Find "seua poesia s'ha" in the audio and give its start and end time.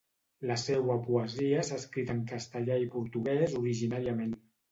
0.61-1.77